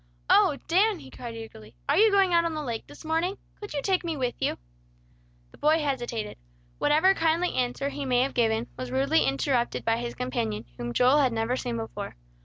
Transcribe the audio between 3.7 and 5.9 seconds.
you take me with you?" The boy